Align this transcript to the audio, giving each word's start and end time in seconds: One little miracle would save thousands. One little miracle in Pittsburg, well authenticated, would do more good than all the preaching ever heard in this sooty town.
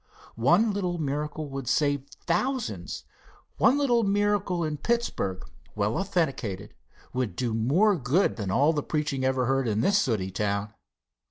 One 0.33 0.71
little 0.71 0.97
miracle 0.97 1.47
would 1.49 1.67
save 1.67 2.07
thousands. 2.25 3.03
One 3.59 3.77
little 3.77 4.01
miracle 4.01 4.63
in 4.63 4.77
Pittsburg, 4.77 5.45
well 5.75 5.95
authenticated, 5.95 6.73
would 7.13 7.35
do 7.35 7.53
more 7.53 7.95
good 7.95 8.35
than 8.35 8.49
all 8.49 8.73
the 8.73 8.81
preaching 8.81 9.23
ever 9.23 9.45
heard 9.45 9.67
in 9.67 9.81
this 9.81 9.99
sooty 9.99 10.31
town. 10.31 10.73